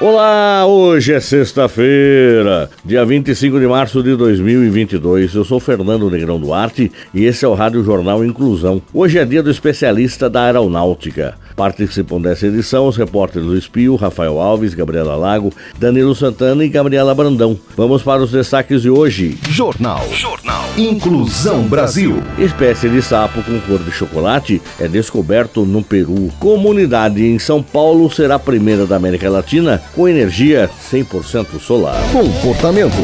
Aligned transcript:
Olá, 0.00 0.66
hoje 0.66 1.12
é 1.12 1.20
sexta-feira, 1.20 2.68
dia 2.84 3.04
25 3.06 3.60
de 3.60 3.66
março 3.66 4.02
de 4.02 4.16
2022. 4.16 5.32
Eu 5.34 5.44
sou 5.44 5.60
Fernando 5.60 6.10
Negrão 6.10 6.38
Duarte 6.38 6.90
e 7.14 7.24
esse 7.24 7.44
é 7.44 7.48
o 7.48 7.54
Rádio 7.54 7.84
Jornal 7.84 8.24
Inclusão. 8.24 8.82
Hoje 8.92 9.18
é 9.18 9.24
dia 9.24 9.40
do 9.40 9.50
especialista 9.50 10.28
da 10.28 10.46
aeronáutica. 10.46 11.36
Participam 11.54 12.20
dessa 12.20 12.48
edição 12.48 12.88
os 12.88 12.96
repórteres 12.96 13.46
do 13.46 13.56
Espio, 13.56 13.94
Rafael 13.94 14.40
Alves, 14.40 14.74
Gabriela 14.74 15.14
Lago, 15.14 15.52
Danilo 15.78 16.14
Santana 16.14 16.64
e 16.64 16.68
Gabriela 16.68 17.14
Brandão. 17.14 17.56
Vamos 17.76 18.02
para 18.02 18.20
os 18.20 18.32
destaques 18.32 18.82
de 18.82 18.90
hoje. 18.90 19.38
Jornal. 19.48 20.04
Jornal. 20.12 20.63
Inclusão 20.76 21.62
Brasil. 21.68 22.20
Espécie 22.36 22.88
de 22.88 23.00
sapo 23.00 23.40
com 23.44 23.60
cor 23.60 23.78
de 23.78 23.92
chocolate 23.92 24.60
é 24.80 24.88
descoberto 24.88 25.64
no 25.64 25.84
Peru. 25.84 26.32
Comunidade 26.40 27.24
em 27.24 27.38
São 27.38 27.62
Paulo 27.62 28.10
será 28.10 28.34
a 28.34 28.40
primeira 28.40 28.84
da 28.84 28.96
América 28.96 29.30
Latina 29.30 29.80
com 29.94 30.08
energia 30.08 30.68
100% 30.90 31.60
solar. 31.60 31.94
Comportamento. 32.10 32.96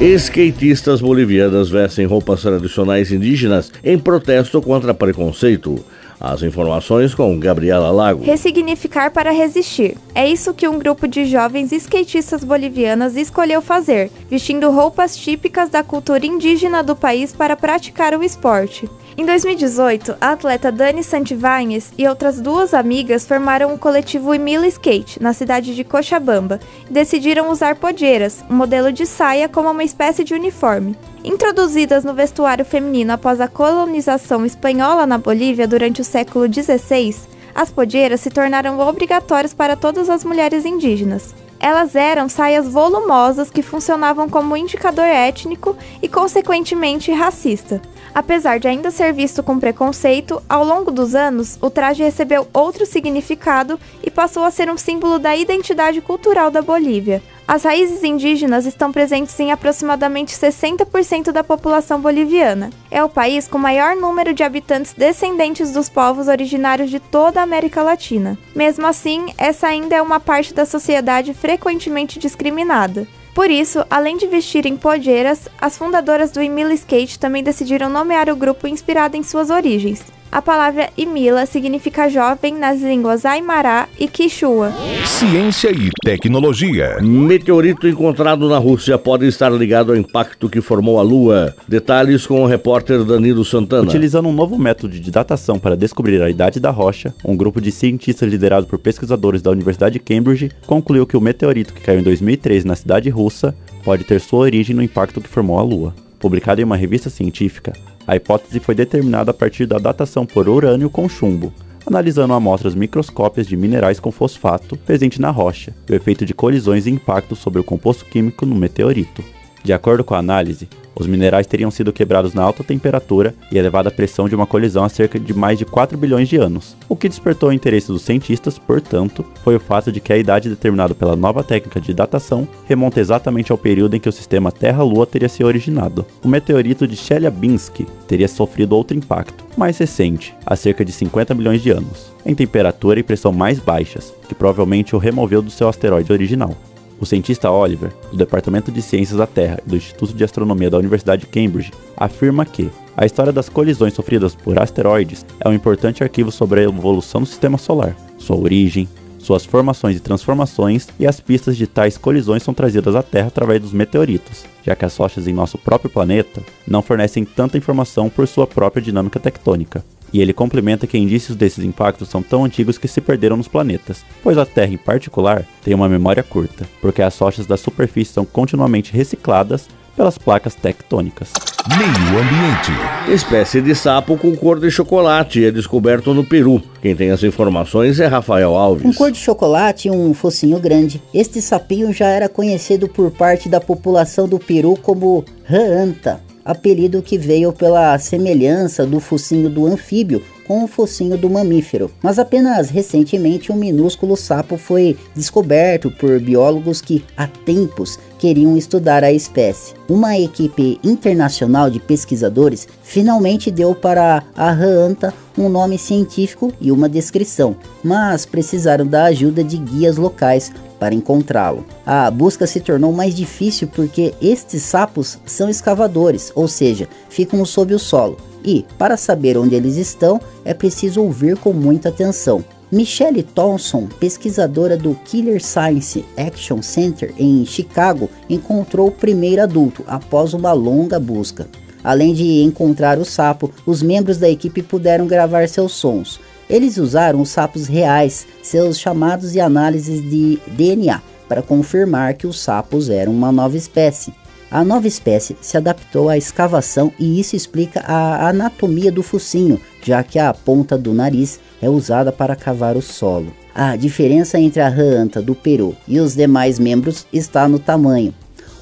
Skatistas 0.00 1.00
bolivianas 1.00 1.68
vestem 1.68 2.06
roupas 2.06 2.42
tradicionais 2.42 3.10
indígenas 3.10 3.72
em 3.82 3.98
protesto 3.98 4.62
contra 4.62 4.94
preconceito. 4.94 5.84
As 6.20 6.44
informações 6.44 7.12
com 7.12 7.36
Gabriela 7.40 7.90
Lago. 7.90 8.22
Ressignificar 8.22 9.10
para 9.10 9.32
resistir. 9.32 9.96
É 10.16 10.26
isso 10.26 10.54
que 10.54 10.66
um 10.66 10.78
grupo 10.78 11.06
de 11.06 11.26
jovens 11.26 11.72
skatistas 11.72 12.42
bolivianas 12.42 13.16
escolheu 13.16 13.60
fazer, 13.60 14.10
vestindo 14.30 14.70
roupas 14.70 15.14
típicas 15.14 15.68
da 15.68 15.82
cultura 15.82 16.24
indígena 16.24 16.82
do 16.82 16.96
país 16.96 17.34
para 17.34 17.54
praticar 17.54 18.14
o 18.14 18.24
esporte. 18.24 18.88
Em 19.14 19.26
2018, 19.26 20.16
a 20.18 20.30
atleta 20.30 20.72
Dani 20.72 21.04
Santivanhes 21.04 21.92
e 21.98 22.08
outras 22.08 22.40
duas 22.40 22.72
amigas 22.72 23.26
formaram 23.26 23.74
o 23.74 23.78
coletivo 23.78 24.32
Emila 24.32 24.66
Skate, 24.66 25.22
na 25.22 25.34
cidade 25.34 25.74
de 25.74 25.84
Cochabamba, 25.84 26.60
e 26.88 26.92
decidiram 26.94 27.50
usar 27.50 27.76
podeiras, 27.76 28.42
um 28.48 28.54
modelo 28.54 28.90
de 28.90 29.04
saia 29.04 29.50
como 29.50 29.70
uma 29.70 29.84
espécie 29.84 30.24
de 30.24 30.32
uniforme. 30.32 30.96
Introduzidas 31.22 32.04
no 32.04 32.14
vestuário 32.14 32.64
feminino 32.64 33.12
após 33.12 33.38
a 33.38 33.48
colonização 33.48 34.46
espanhola 34.46 35.06
na 35.06 35.18
Bolívia 35.18 35.68
durante 35.68 36.00
o 36.00 36.04
século 36.04 36.50
XVI, 36.50 37.35
as 37.56 37.70
podeiras 37.70 38.20
se 38.20 38.28
tornaram 38.28 38.78
obrigatórias 38.78 39.54
para 39.54 39.74
todas 39.74 40.10
as 40.10 40.22
mulheres 40.22 40.66
indígenas. 40.66 41.34
Elas 41.58 41.96
eram 41.96 42.28
saias 42.28 42.68
volumosas 42.68 43.50
que 43.50 43.62
funcionavam 43.62 44.28
como 44.28 44.56
indicador 44.56 45.06
étnico 45.06 45.74
e, 46.02 46.08
consequentemente, 46.08 47.10
racista. 47.10 47.80
Apesar 48.14 48.60
de 48.60 48.68
ainda 48.68 48.90
ser 48.90 49.12
visto 49.14 49.42
com 49.42 49.58
preconceito, 49.58 50.42
ao 50.48 50.64
longo 50.64 50.90
dos 50.90 51.14
anos, 51.14 51.58
o 51.62 51.70
traje 51.70 52.02
recebeu 52.02 52.46
outro 52.52 52.84
significado 52.84 53.80
e 54.02 54.10
passou 54.10 54.44
a 54.44 54.50
ser 54.50 54.70
um 54.70 54.76
símbolo 54.76 55.18
da 55.18 55.34
identidade 55.34 56.02
cultural 56.02 56.50
da 56.50 56.60
Bolívia. 56.60 57.22
As 57.48 57.62
raízes 57.62 58.02
indígenas 58.02 58.66
estão 58.66 58.90
presentes 58.90 59.38
em 59.38 59.52
aproximadamente 59.52 60.34
60% 60.34 61.30
da 61.30 61.44
população 61.44 62.00
boliviana. 62.00 62.70
É 62.90 63.04
o 63.04 63.08
país 63.08 63.46
com 63.46 63.56
maior 63.56 63.94
número 63.94 64.34
de 64.34 64.42
habitantes 64.42 64.92
descendentes 64.92 65.70
dos 65.70 65.88
povos 65.88 66.26
originários 66.26 66.90
de 66.90 66.98
toda 66.98 67.38
a 67.38 67.44
América 67.44 67.82
Latina. 67.82 68.36
Mesmo 68.52 68.84
assim, 68.84 69.26
essa 69.38 69.68
ainda 69.68 69.94
é 69.94 70.02
uma 70.02 70.18
parte 70.18 70.52
da 70.52 70.66
sociedade 70.66 71.32
frequentemente 71.34 72.18
discriminada. 72.18 73.06
Por 73.32 73.48
isso, 73.48 73.84
além 73.88 74.16
de 74.16 74.26
vestirem 74.26 74.76
podeiras, 74.76 75.48
as 75.60 75.78
fundadoras 75.78 76.32
do 76.32 76.40
Emila 76.40 76.74
Skate 76.74 77.18
também 77.18 77.44
decidiram 77.44 77.88
nomear 77.88 78.28
o 78.28 78.34
grupo 78.34 78.66
inspirado 78.66 79.16
em 79.16 79.22
suas 79.22 79.50
origens. 79.50 80.15
A 80.30 80.42
palavra 80.42 80.90
Imila 80.96 81.46
significa 81.46 82.08
jovem 82.08 82.58
nas 82.58 82.80
línguas 82.80 83.24
Aymara 83.24 83.88
e 83.98 84.06
Quichua. 84.08 84.72
Ciência 85.06 85.70
e 85.70 85.88
tecnologia. 86.04 86.98
Meteorito 87.00 87.88
encontrado 87.88 88.48
na 88.48 88.58
Rússia 88.58 88.98
pode 88.98 89.26
estar 89.26 89.50
ligado 89.50 89.92
ao 89.92 89.96
impacto 89.96 90.48
que 90.48 90.60
formou 90.60 90.98
a 90.98 91.02
Lua. 91.02 91.54
Detalhes 91.66 92.26
com 92.26 92.42
o 92.42 92.46
repórter 92.46 93.04
Danilo 93.04 93.44
Santana. 93.44 93.88
Utilizando 93.88 94.28
um 94.28 94.32
novo 94.32 94.58
método 94.58 94.98
de 94.98 95.10
datação 95.10 95.58
para 95.58 95.76
descobrir 95.76 96.20
a 96.20 96.28
idade 96.28 96.60
da 96.60 96.70
rocha, 96.70 97.14
um 97.24 97.36
grupo 97.36 97.60
de 97.60 97.70
cientistas 97.70 98.28
liderado 98.28 98.66
por 98.66 98.78
pesquisadores 98.78 99.40
da 99.40 99.50
Universidade 99.50 99.94
de 99.94 100.00
Cambridge 100.00 100.50
concluiu 100.66 101.06
que 101.06 101.16
o 101.16 101.20
meteorito 101.20 101.72
que 101.72 101.80
caiu 101.80 102.00
em 102.00 102.02
2013 102.02 102.66
na 102.66 102.76
cidade 102.76 103.08
russa 103.08 103.54
pode 103.84 104.04
ter 104.04 104.20
sua 104.20 104.40
origem 104.40 104.74
no 104.74 104.82
impacto 104.82 105.20
que 105.20 105.28
formou 105.28 105.58
a 105.58 105.62
Lua. 105.62 105.94
Publicado 106.18 106.60
em 106.60 106.64
uma 106.64 106.76
revista 106.76 107.08
científica, 107.08 107.72
a 108.06 108.14
hipótese 108.14 108.60
foi 108.60 108.74
determinada 108.74 109.30
a 109.30 109.34
partir 109.34 109.66
da 109.66 109.78
datação 109.78 110.24
por 110.24 110.48
urânio 110.48 110.88
com 110.88 111.08
chumbo, 111.08 111.52
analisando 111.86 112.34
amostras 112.34 112.74
microscópias 112.74 113.46
de 113.46 113.56
minerais 113.56 113.98
com 113.98 114.12
fosfato 114.12 114.76
presente 114.76 115.20
na 115.20 115.30
rocha 115.30 115.74
e 115.88 115.92
o 115.92 115.94
efeito 115.94 116.24
de 116.24 116.34
colisões 116.34 116.86
e 116.86 116.90
impactos 116.90 117.38
sobre 117.38 117.60
o 117.60 117.64
composto 117.64 118.04
químico 118.04 118.46
no 118.46 118.54
meteorito. 118.54 119.24
De 119.62 119.72
acordo 119.72 120.04
com 120.04 120.14
a 120.14 120.18
análise, 120.18 120.68
os 120.98 121.06
minerais 121.06 121.46
teriam 121.46 121.70
sido 121.70 121.92
quebrados 121.92 122.32
na 122.32 122.42
alta 122.42 122.64
temperatura 122.64 123.34
e 123.52 123.58
elevada 123.58 123.90
pressão 123.90 124.28
de 124.28 124.34
uma 124.34 124.46
colisão 124.46 124.82
há 124.82 124.88
cerca 124.88 125.20
de 125.20 125.34
mais 125.34 125.58
de 125.58 125.66
4 125.66 125.96
bilhões 125.98 126.28
de 126.28 126.36
anos. 126.36 126.74
O 126.88 126.96
que 126.96 127.08
despertou 127.08 127.50
o 127.50 127.52
interesse 127.52 127.88
dos 127.88 128.02
cientistas, 128.02 128.58
portanto, 128.58 129.24
foi 129.44 129.54
o 129.56 129.60
fato 129.60 129.92
de 129.92 130.00
que 130.00 130.12
a 130.12 130.16
idade 130.16 130.48
determinada 130.48 130.94
pela 130.94 131.14
nova 131.14 131.44
técnica 131.44 131.80
de 131.80 131.92
datação 131.92 132.48
remonta 132.66 132.98
exatamente 132.98 133.52
ao 133.52 133.58
período 133.58 133.94
em 133.94 134.00
que 134.00 134.08
o 134.08 134.12
sistema 134.12 134.50
Terra-Lua 134.50 135.06
teria 135.06 135.28
se 135.28 135.44
originado. 135.44 136.06
O 136.24 136.28
meteorito 136.28 136.86
de 136.86 136.96
Chelyabinsk 136.96 137.86
teria 138.08 138.28
sofrido 138.28 138.74
outro 138.74 138.96
impacto, 138.96 139.44
mais 139.56 139.76
recente, 139.76 140.34
há 140.46 140.56
cerca 140.56 140.84
de 140.84 140.92
50 140.92 141.34
milhões 141.34 141.62
de 141.62 141.70
anos, 141.70 142.10
em 142.24 142.34
temperatura 142.34 143.00
e 143.00 143.02
pressão 143.02 143.32
mais 143.32 143.58
baixas, 143.58 144.14
que 144.28 144.34
provavelmente 144.34 144.96
o 144.96 144.98
removeu 144.98 145.42
do 145.42 145.50
seu 145.50 145.68
asteroide 145.68 146.12
original. 146.12 146.56
O 147.00 147.06
cientista 147.06 147.50
Oliver, 147.50 147.92
do 148.10 148.16
Departamento 148.16 148.72
de 148.72 148.80
Ciências 148.80 149.18
da 149.18 149.26
Terra 149.26 149.60
e 149.64 149.68
do 149.68 149.76
Instituto 149.76 150.14
de 150.14 150.24
Astronomia 150.24 150.70
da 150.70 150.78
Universidade 150.78 151.22
de 151.22 151.26
Cambridge, 151.26 151.72
afirma 151.96 152.44
que 152.44 152.70
a 152.96 153.04
história 153.04 153.32
das 153.32 153.48
colisões 153.48 153.92
sofridas 153.92 154.34
por 154.34 154.58
asteroides 154.58 155.24
é 155.38 155.48
um 155.48 155.52
importante 155.52 156.02
arquivo 156.02 156.32
sobre 156.32 156.60
a 156.60 156.64
evolução 156.64 157.20
do 157.20 157.26
sistema 157.26 157.58
solar, 157.58 157.94
sua 158.18 158.36
origem, 158.36 158.88
suas 159.18 159.44
formações 159.44 159.96
e 159.96 160.00
transformações 160.00 160.88
e 161.00 161.06
as 161.06 161.18
pistas 161.18 161.56
de 161.56 161.66
tais 161.66 161.98
colisões 161.98 162.44
são 162.44 162.54
trazidas 162.54 162.94
à 162.94 163.02
Terra 163.02 163.26
através 163.26 163.60
dos 163.60 163.72
meteoritos, 163.72 164.44
já 164.64 164.76
que 164.76 164.84
as 164.84 164.96
rochas 164.96 165.26
em 165.26 165.34
nosso 165.34 165.58
próprio 165.58 165.90
planeta 165.90 166.40
não 166.66 166.80
fornecem 166.80 167.24
tanta 167.24 167.58
informação 167.58 168.08
por 168.08 168.28
sua 168.28 168.46
própria 168.46 168.80
dinâmica 168.80 169.18
tectônica. 169.18 169.84
E 170.16 170.20
ele 170.22 170.32
complementa 170.32 170.86
que 170.86 170.96
indícios 170.96 171.36
desses 171.36 171.62
impactos 171.62 172.08
são 172.08 172.22
tão 172.22 172.42
antigos 172.42 172.78
que 172.78 172.88
se 172.88 173.02
perderam 173.02 173.36
nos 173.36 173.48
planetas, 173.48 174.02
pois 174.22 174.38
a 174.38 174.46
Terra 174.46 174.72
em 174.72 174.78
particular 174.78 175.44
tem 175.62 175.74
uma 175.74 175.90
memória 175.90 176.22
curta, 176.22 176.66
porque 176.80 177.02
as 177.02 177.18
rochas 177.18 177.44
da 177.44 177.58
superfície 177.58 178.14
são 178.14 178.24
continuamente 178.24 178.94
recicladas 178.94 179.68
pelas 179.94 180.16
placas 180.16 180.54
tectônicas. 180.54 181.34
Meio 181.68 182.18
ambiente. 182.18 183.12
Espécie 183.12 183.60
de 183.60 183.74
sapo 183.74 184.16
com 184.16 184.34
cor 184.34 184.58
de 184.58 184.70
chocolate 184.70 185.44
é 185.44 185.50
descoberto 185.50 186.14
no 186.14 186.24
Peru. 186.24 186.62
Quem 186.80 186.96
tem 186.96 187.10
as 187.10 187.22
informações 187.22 188.00
é 188.00 188.06
Rafael 188.06 188.56
Alves. 188.56 188.84
Com 188.84 188.94
cor 188.94 189.10
de 189.12 189.18
chocolate 189.18 189.88
e 189.88 189.90
um 189.90 190.14
focinho 190.14 190.58
grande, 190.58 191.02
este 191.12 191.42
sapinho 191.42 191.92
já 191.92 192.06
era 192.06 192.26
conhecido 192.26 192.88
por 192.88 193.10
parte 193.10 193.50
da 193.50 193.60
população 193.60 194.26
do 194.26 194.38
Peru 194.38 194.78
como 194.80 195.26
Raanta, 195.44 196.24
apelido 196.46 197.02
que 197.02 197.18
veio 197.18 197.52
pela 197.52 197.98
semelhança 197.98 198.86
do 198.86 199.00
focinho 199.00 199.50
do 199.50 199.66
anfíbio 199.66 200.22
com 200.46 200.62
o 200.62 200.68
focinho 200.68 201.18
do 201.18 201.28
mamífero, 201.28 201.90
mas 202.00 202.20
apenas 202.20 202.70
recentemente 202.70 203.50
um 203.50 203.56
minúsculo 203.56 204.16
sapo 204.16 204.56
foi 204.56 204.96
descoberto 205.12 205.90
por 205.90 206.20
biólogos 206.20 206.80
que 206.80 207.04
há 207.16 207.26
tempos 207.26 207.98
queriam 208.16 208.56
estudar 208.56 209.02
a 209.02 209.12
espécie. 209.12 209.74
Uma 209.88 210.16
equipe 210.16 210.78
internacional 210.84 211.68
de 211.68 211.80
pesquisadores 211.80 212.68
finalmente 212.82 213.50
deu 213.50 213.74
para 213.74 214.22
a 214.36 214.50
ranta 214.52 215.12
um 215.36 215.48
nome 215.48 215.76
científico 215.76 216.52
e 216.60 216.72
uma 216.72 216.88
descrição, 216.88 217.56
mas 217.84 218.24
precisaram 218.24 218.86
da 218.86 219.04
ajuda 219.04 219.44
de 219.44 219.58
guias 219.58 219.96
locais 219.96 220.50
para 220.78 220.94
encontrá-lo. 220.94 221.64
A 221.84 222.10
busca 222.10 222.46
se 222.46 222.60
tornou 222.60 222.92
mais 222.92 223.14
difícil 223.14 223.68
porque 223.68 224.14
estes 224.20 224.62
sapos 224.62 225.18
são 225.26 225.48
escavadores, 225.48 226.32
ou 226.34 226.46
seja, 226.46 226.88
ficam 227.08 227.44
sob 227.44 227.74
o 227.74 227.78
solo. 227.78 228.16
E, 228.44 228.64
para 228.78 228.96
saber 228.96 229.36
onde 229.36 229.54
eles 229.54 229.76
estão, 229.76 230.20
é 230.44 230.54
preciso 230.54 231.02
ouvir 231.02 231.36
com 231.36 231.52
muita 231.52 231.88
atenção. 231.88 232.44
Michelle 232.70 233.22
Thompson, 233.22 233.86
pesquisadora 234.00 234.76
do 234.76 234.94
Killer 235.04 235.42
Science 235.42 236.04
Action 236.16 236.60
Center 236.62 237.14
em 237.16 237.44
Chicago, 237.46 238.10
encontrou 238.28 238.88
o 238.88 238.92
primeiro 238.92 239.42
adulto 239.42 239.84
após 239.86 240.34
uma 240.34 240.52
longa 240.52 240.98
busca. 240.98 241.46
Além 241.82 242.12
de 242.12 242.42
encontrar 242.42 242.98
o 242.98 243.04
sapo, 243.04 243.52
os 243.64 243.80
membros 243.80 244.18
da 244.18 244.28
equipe 244.28 244.60
puderam 244.60 245.06
gravar 245.06 245.48
seus 245.48 245.72
sons. 245.72 246.18
Eles 246.48 246.76
usaram 246.78 247.20
os 247.20 247.30
sapos 247.30 247.66
reais, 247.66 248.26
seus 248.42 248.78
chamados 248.78 249.34
e 249.34 249.40
análises 249.40 250.00
de 250.02 250.38
DNA, 250.46 251.02
para 251.28 251.42
confirmar 251.42 252.14
que 252.14 252.26
os 252.26 252.38
sapos 252.38 252.88
eram 252.88 253.12
uma 253.12 253.32
nova 253.32 253.56
espécie. 253.56 254.12
A 254.48 254.64
nova 254.64 254.86
espécie 254.86 255.36
se 255.40 255.56
adaptou 255.56 256.08
à 256.08 256.16
escavação 256.16 256.92
e 257.00 257.18
isso 257.18 257.34
explica 257.34 257.80
a 257.80 258.28
anatomia 258.28 258.92
do 258.92 259.02
focinho, 259.02 259.60
já 259.82 260.04
que 260.04 260.20
a 260.20 260.32
ponta 260.32 260.78
do 260.78 260.94
nariz 260.94 261.40
é 261.60 261.68
usada 261.68 262.12
para 262.12 262.36
cavar 262.36 262.76
o 262.76 262.82
solo. 262.82 263.32
A 263.52 263.74
diferença 263.74 264.38
entre 264.38 264.60
a 264.60 264.68
rã 264.68 265.02
anta 265.02 265.20
do 265.20 265.34
Peru 265.34 265.74
e 265.88 265.98
os 265.98 266.14
demais 266.14 266.60
membros 266.60 267.06
está 267.12 267.48
no 267.48 267.58
tamanho. 267.58 268.14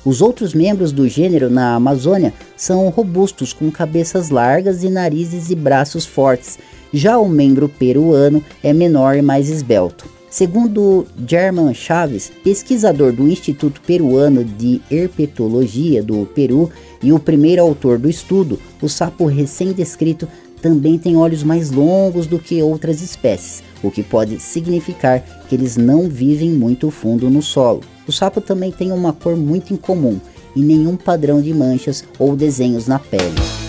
Os 0.04 0.22
outros 0.22 0.54
membros 0.54 0.92
do 0.92 1.08
gênero 1.08 1.50
na 1.50 1.74
Amazônia 1.74 2.32
são 2.56 2.88
robustos, 2.90 3.52
com 3.52 3.70
cabeças 3.70 4.30
largas 4.30 4.84
e 4.84 4.90
narizes 4.90 5.50
e 5.50 5.54
braços 5.54 6.04
fortes. 6.06 6.58
Já 6.96 7.18
o 7.18 7.28
membro 7.28 7.68
peruano 7.68 8.40
é 8.62 8.72
menor 8.72 9.16
e 9.16 9.20
mais 9.20 9.50
esbelto. 9.50 10.06
Segundo 10.30 11.04
German 11.26 11.74
Chaves, 11.74 12.30
pesquisador 12.44 13.12
do 13.12 13.26
Instituto 13.26 13.80
Peruano 13.80 14.44
de 14.44 14.80
Herpetologia 14.88 16.04
do 16.04 16.24
Peru 16.24 16.70
e 17.02 17.12
o 17.12 17.18
primeiro 17.18 17.62
autor 17.62 17.98
do 17.98 18.08
estudo, 18.08 18.60
o 18.80 18.88
sapo 18.88 19.26
recém-descrito 19.26 20.28
também 20.62 20.96
tem 20.96 21.16
olhos 21.16 21.42
mais 21.42 21.72
longos 21.72 22.28
do 22.28 22.38
que 22.38 22.62
outras 22.62 23.02
espécies, 23.02 23.64
o 23.82 23.90
que 23.90 24.04
pode 24.04 24.38
significar 24.38 25.20
que 25.48 25.56
eles 25.56 25.76
não 25.76 26.08
vivem 26.08 26.50
muito 26.50 26.92
fundo 26.92 27.28
no 27.28 27.42
solo. 27.42 27.80
O 28.06 28.12
sapo 28.12 28.40
também 28.40 28.70
tem 28.70 28.92
uma 28.92 29.12
cor 29.12 29.36
muito 29.36 29.74
incomum 29.74 30.20
e 30.54 30.62
nenhum 30.62 30.96
padrão 30.96 31.42
de 31.42 31.52
manchas 31.52 32.04
ou 32.20 32.36
desenhos 32.36 32.86
na 32.86 33.00
pele. 33.00 33.63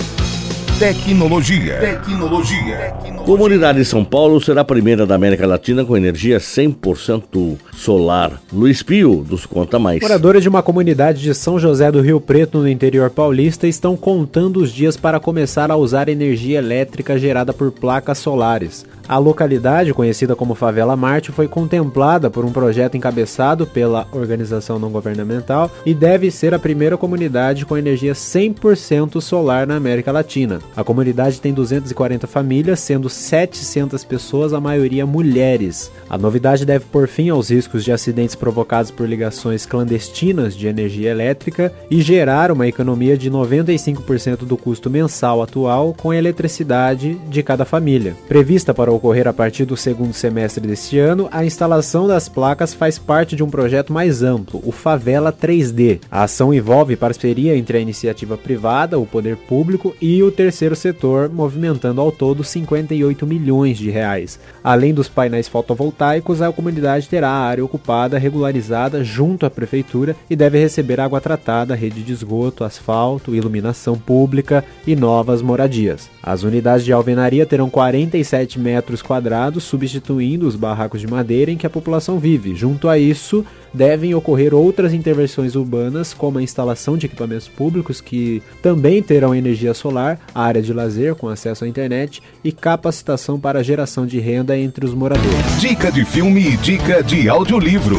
Tecnologia. 0.80 1.77
Tecnologia. 1.77 2.94
Comunidade 3.25 3.80
de 3.80 3.86
São 3.86 4.04
Paulo 4.04 4.42
será 4.42 4.60
a 4.60 4.66
primeira 4.66 5.06
da 5.06 5.16
América 5.16 5.48
Latina 5.48 5.86
com 5.86 5.95
energia 5.95 6.38
100% 6.38 7.57
solar. 7.74 8.42
Luiz 8.51 8.83
Pio 8.83 9.25
nos 9.30 9.45
conta 9.45 9.80
mais. 9.80 10.01
Moradores 10.01 10.44
de 10.44 10.50
uma 10.50 10.62
comunidade 10.62 11.22
de 11.22 11.33
São 11.33 11.57
José 11.57 11.89
do 11.89 12.01
Rio 12.01 12.19
Preto, 12.19 12.57
no 12.57 12.68
interior 12.68 13.10
paulista, 13.10 13.66
estão 13.66 13.95
contando 13.95 14.57
os 14.57 14.69
dias 14.69 14.98
para 14.98 15.18
começar 15.18 15.72
a 15.72 15.77
usar 15.77 16.10
energia 16.10 16.57
elétrica 16.57 17.18
gerada 17.18 17.54
por 17.54 17.71
placas 17.71 18.18
solares. 18.18 18.86
A 19.07 19.19
localidade, 19.19 19.94
conhecida 19.94 20.36
como 20.36 20.56
Favela 20.56 20.96
Marte, 20.96 21.31
foi 21.31 21.48
contemplada 21.48 22.28
por 22.28 22.44
um 22.44 22.52
projeto 22.52 22.98
encabeçado 22.98 23.68
pela 23.68 24.07
organização 24.12 24.80
não 24.80 24.90
governamental 24.90 25.69
e 25.86 25.94
deve 25.94 26.31
ser 26.31 26.56
a 26.56 26.60
primeira 26.60 26.98
comunidade 26.98 27.68
com 27.68 27.78
energia 27.78 28.13
100% 28.13 29.22
solar 29.22 29.68
na 29.68 29.75
América 29.75 30.12
Latina. 30.12 30.60
A 30.75 30.84
comunidade 30.84 31.40
tem 31.40 31.54
240 31.54 32.25
famílias, 32.25 32.80
sendo 32.80 33.07
700 33.07 34.04
pessoas, 34.04 34.54
a 34.54 34.60
maioria 34.60 35.06
mulheres. 35.06 35.92
A 36.10 36.18
novidade 36.18 36.66
deve 36.66 36.86
pôr 36.86 37.07
fim 37.07 37.30
aos 37.30 37.52
riscos 37.52 37.84
de 37.84 37.92
acidentes 37.92 38.34
provocados 38.34 38.90
por 38.90 39.07
ligações 39.07 39.68
clandestinas 39.68 40.56
de 40.56 40.66
energia 40.66 41.12
elétrica 41.12 41.72
e 41.92 42.02
gerar 42.02 42.52
uma 42.52 42.68
economia 42.68 43.16
de 43.16 43.30
95% 43.30 44.46
do 44.46 44.57
custo 44.57 44.90
mensal 44.90 45.44
atual 45.44 45.94
com 45.94 46.10
a 46.10 46.18
eletricidade 46.18 47.13
de 47.30 47.44
cada 47.44 47.66
família. 47.66 48.16
Prevista 48.28 48.74
para 48.74 48.94
ocorrer 48.95 49.27
a 49.27 49.33
partir 49.33 49.65
do 49.65 49.77
segundo 49.77 50.13
semestre 50.13 50.65
deste 50.65 50.97
ano, 50.97 51.27
a 51.31 51.45
instalação 51.45 52.07
das 52.07 52.27
placas 52.27 52.74
faz 52.74 52.97
parte 52.97 53.36
de 53.36 53.44
um 53.44 53.50
projeto 53.50 53.94
mais 53.94 54.24
amplo, 54.24 54.62
o 54.63 54.71
Favela 54.71 55.31
3D. 55.31 56.00
A 56.09 56.24
ação 56.24 56.53
envolve 56.53 56.95
parceria 56.95 57.56
entre 57.56 57.77
a 57.77 57.81
iniciativa 57.81 58.38
privada, 58.38 58.97
o 58.97 59.06
poder 59.06 59.38
público 59.38 59.95
e 60.01 60.24
o 60.24 60.31
terceiro 60.31 60.75
setor, 60.75 61.30
movimentando 61.30 62.01
ao 62.01 62.12
todo 62.12 62.44
58 62.44 63.25
milhões 63.27 63.77
de 63.77 63.89
reais. 63.89 64.39
Além 64.63 64.94
dos 64.94 65.07
painéis 65.07 65.47
fotovoltaicos, 65.47 66.42
a 66.42 66.51
comunidade 66.51 67.07
terá 67.07 67.30
a 67.30 67.45
área 67.45 67.63
ocupada 67.63 68.18
regularizada 68.18 69.03
junto 69.03 69.45
à 69.45 69.50
prefeitura 69.50 70.15
e 70.30 70.36
deve 70.36 70.59
receber 70.59 71.00
água 71.00 71.21
tratada, 71.21 71.75
rede 71.75 72.01
de 72.01 72.13
esgoto, 72.13 72.63
asfalto, 72.63 73.36
iluminação 73.36 73.97
pública 73.97 74.63
e 74.88 74.95
novas 74.95 75.42
moradias. 75.42 76.09
As 76.21 76.44
unidades 76.44 76.86
de 76.86 76.92
alvenaria 76.92 77.45
terão 77.45 77.69
47 77.69 78.59
metros 78.59 78.85
metros 78.86 79.02
quadrados, 79.02 79.64
substituindo 79.64 80.48
os 80.48 80.56
barracos 80.56 81.02
de 81.02 81.08
madeira 81.08 81.52
em 81.52 81.58
que 81.58 81.66
a 81.66 81.70
população 81.70 82.20
vive. 82.20 82.56
Junto 82.56 82.88
a 82.88 83.00
isso, 83.00 83.44
devem 83.74 84.14
ocorrer 84.14 84.54
outras 84.54 84.94
intervenções 84.94 85.56
urbanas, 85.56 86.14
como 86.14 86.38
a 86.38 86.44
instalação 86.44 86.96
de 86.96 87.08
equipamentos 87.08 87.48
públicos 87.48 88.00
que 88.00 88.44
também 88.62 89.02
terão 89.02 89.34
energia 89.34 89.74
solar, 89.74 90.20
área 90.34 90.62
de 90.62 90.72
lazer 90.72 91.16
com 91.16 91.28
acesso 91.28 91.66
à 91.66 91.68
internet 91.68 92.22
e 92.44 92.52
capacitação 92.52 93.40
para 93.40 93.64
geração 93.64 94.06
de 94.06 94.20
renda 94.20 94.58
entre 94.58 94.86
os 94.86 94.94
moradores. 94.94 95.60
Dica 95.60 95.92
de 95.92 96.06
filme 96.06 96.42
e 96.42 96.58
dica 96.58 97.02
de 97.02 97.28
audiolivro. 97.28 97.98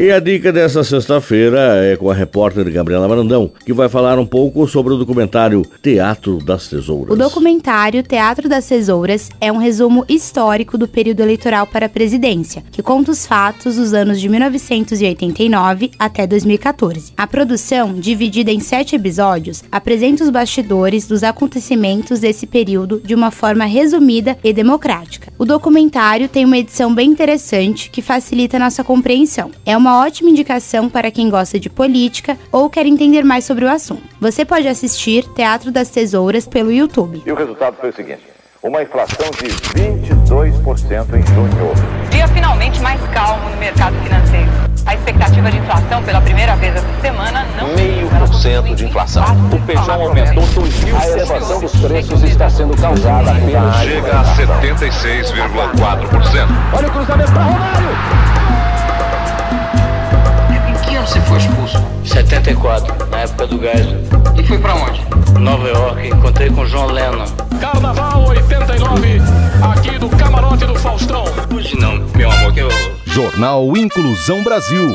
E 0.00 0.12
a 0.12 0.20
dica 0.20 0.52
dessa 0.52 0.84
sexta-feira 0.84 1.84
é 1.84 1.96
com 1.96 2.08
a 2.08 2.14
repórter 2.14 2.70
Gabriela 2.70 3.08
Brandão, 3.08 3.50
que 3.66 3.72
vai 3.72 3.88
falar 3.88 4.16
um 4.16 4.24
pouco 4.24 4.68
sobre 4.68 4.92
o 4.92 4.96
documentário 4.96 5.66
Teatro 5.82 6.38
das 6.38 6.68
Tesouras. 6.68 7.12
O 7.12 7.18
documentário 7.18 8.00
Teatro 8.04 8.48
das 8.48 8.68
Tesouras 8.68 9.28
é 9.40 9.50
um 9.50 9.56
resumo 9.56 10.04
histórico 10.08 10.78
do 10.78 10.86
período 10.86 11.18
eleitoral 11.18 11.66
para 11.66 11.86
a 11.86 11.88
presidência, 11.88 12.62
que 12.70 12.80
conta 12.80 13.10
os 13.10 13.26
fatos 13.26 13.74
dos 13.74 13.92
anos 13.92 14.20
de 14.20 14.28
1989 14.28 15.90
até 15.98 16.28
2014. 16.28 17.12
A 17.16 17.26
produção, 17.26 17.94
dividida 17.94 18.52
em 18.52 18.60
sete 18.60 18.94
episódios, 18.94 19.64
apresenta 19.72 20.22
os 20.22 20.30
bastidores 20.30 21.08
dos 21.08 21.24
acontecimentos 21.24 22.20
desse 22.20 22.46
período 22.46 23.02
de 23.04 23.16
uma 23.16 23.32
forma 23.32 23.64
resumida 23.64 24.38
e 24.44 24.52
democrática. 24.52 25.32
O 25.36 25.44
documentário 25.44 26.28
tem 26.28 26.44
uma 26.44 26.58
edição 26.58 26.94
bem 26.94 27.10
interessante 27.10 27.90
que 27.90 28.00
facilita 28.00 28.60
nossa 28.60 28.84
compreensão. 28.84 29.50
É 29.66 29.76
uma 29.76 29.87
uma 29.88 30.04
ótima 30.04 30.28
indicação 30.28 30.86
para 30.86 31.10
quem 31.10 31.30
gosta 31.30 31.58
de 31.58 31.70
política 31.70 32.36
ou 32.52 32.68
quer 32.68 32.84
entender 32.84 33.24
mais 33.24 33.46
sobre 33.46 33.64
o 33.64 33.70
assunto. 33.70 34.02
Você 34.20 34.44
pode 34.44 34.68
assistir 34.68 35.24
Teatro 35.34 35.72
das 35.72 35.88
Tesouras 35.88 36.46
pelo 36.46 36.70
YouTube. 36.70 37.22
E 37.24 37.32
o 37.32 37.34
resultado 37.34 37.74
foi 37.80 37.88
o 37.88 37.94
seguinte: 37.94 38.20
uma 38.62 38.82
inflação 38.82 39.30
de 39.30 39.46
22% 39.48 41.14
em 41.14 41.26
junho. 41.26 41.72
Dia 42.10 42.28
finalmente 42.28 42.82
mais 42.82 43.00
calmo 43.14 43.48
no 43.48 43.56
mercado 43.56 43.96
financeiro. 44.02 44.50
A 44.84 44.94
expectativa 44.94 45.50
de 45.50 45.56
inflação 45.56 46.02
pela 46.02 46.20
primeira 46.20 46.54
vez 46.56 46.76
essa 46.76 47.00
semana 47.00 47.46
não. 47.56 47.74
Meio 47.74 48.10
por 48.10 48.34
cento 48.34 48.74
de 48.74 48.84
inflação. 48.84 49.24
O 49.52 49.58
feijão 49.66 50.02
aumentou 50.02 50.42
2.000. 50.42 51.00
A 51.00 51.08
elevação 51.08 51.60
dos 51.60 51.74
preços 51.76 52.22
está 52.24 52.50
sendo 52.50 52.76
causada 52.76 53.30
apenas. 53.30 53.76
Chega 53.78 54.20
a 54.20 54.36
76,4%. 54.36 56.46
Olha 56.74 56.88
o 56.88 56.90
cruzamento 56.90 57.32
para 57.32 57.42
Romário! 57.42 58.37
74, 62.28 63.08
na 63.10 63.20
época 63.20 63.46
do 63.46 63.58
Geisel. 63.58 64.00
E 64.36 64.46
foi 64.46 64.58
pra 64.58 64.74
onde? 64.74 65.00
Nova 65.40 65.66
York, 65.66 66.08
encontrei 66.08 66.50
com 66.50 66.66
João 66.66 66.86
Lennon. 66.86 67.24
Carnaval 67.58 68.28
89, 68.28 69.20
aqui 69.72 69.98
do 69.98 70.10
camarote 70.10 70.66
do 70.66 70.74
Faustão. 70.74 71.24
Hoje 71.54 71.74
não, 71.76 71.96
meu 72.14 72.30
amor, 72.30 72.52
que 72.52 72.60
eu... 72.60 72.68
Jornal 73.06 73.74
Inclusão 73.76 74.44
Brasil. 74.44 74.94